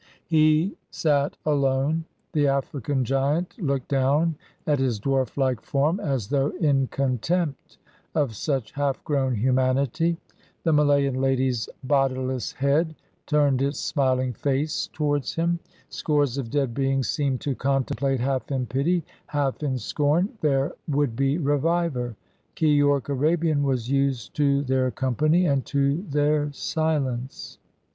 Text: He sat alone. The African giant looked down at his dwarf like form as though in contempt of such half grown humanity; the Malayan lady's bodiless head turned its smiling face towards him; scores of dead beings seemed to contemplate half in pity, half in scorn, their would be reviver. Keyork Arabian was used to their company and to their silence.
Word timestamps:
He 0.25 0.75
sat 0.89 1.37
alone. 1.45 2.05
The 2.33 2.47
African 2.47 3.05
giant 3.05 3.55
looked 3.61 3.87
down 3.89 4.35
at 4.65 4.79
his 4.79 4.99
dwarf 4.99 5.37
like 5.37 5.61
form 5.61 5.99
as 5.99 6.29
though 6.29 6.49
in 6.59 6.87
contempt 6.87 7.77
of 8.15 8.35
such 8.35 8.71
half 8.71 9.03
grown 9.03 9.35
humanity; 9.35 10.17
the 10.63 10.73
Malayan 10.73 11.21
lady's 11.21 11.69
bodiless 11.83 12.51
head 12.53 12.95
turned 13.27 13.61
its 13.61 13.77
smiling 13.79 14.33
face 14.33 14.89
towards 14.91 15.35
him; 15.35 15.59
scores 15.89 16.39
of 16.39 16.49
dead 16.49 16.73
beings 16.73 17.07
seemed 17.07 17.39
to 17.41 17.53
contemplate 17.53 18.19
half 18.21 18.49
in 18.49 18.65
pity, 18.65 19.05
half 19.27 19.61
in 19.61 19.77
scorn, 19.77 20.29
their 20.41 20.73
would 20.87 21.15
be 21.15 21.37
reviver. 21.37 22.15
Keyork 22.55 23.07
Arabian 23.09 23.61
was 23.61 23.87
used 23.91 24.33
to 24.35 24.63
their 24.63 24.89
company 24.89 25.45
and 25.45 25.63
to 25.67 26.01
their 26.09 26.51
silence. 26.53 27.59